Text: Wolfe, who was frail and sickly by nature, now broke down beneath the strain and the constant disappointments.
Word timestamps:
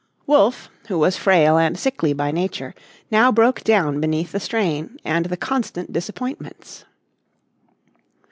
Wolfe, 0.25 0.67
who 0.87 0.97
was 0.97 1.15
frail 1.15 1.59
and 1.59 1.77
sickly 1.77 2.11
by 2.11 2.31
nature, 2.31 2.73
now 3.11 3.31
broke 3.31 3.63
down 3.63 4.01
beneath 4.01 4.31
the 4.31 4.39
strain 4.39 4.97
and 5.05 5.27
the 5.27 5.37
constant 5.37 5.93
disappointments. 5.93 6.85